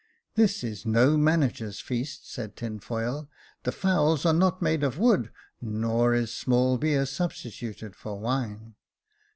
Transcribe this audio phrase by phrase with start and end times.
[0.33, 3.29] "This is no manager's feast," said Tinfoil;
[3.61, 5.29] the fowls are not made of wood,
[5.61, 8.73] nor is small beer substituted for wine.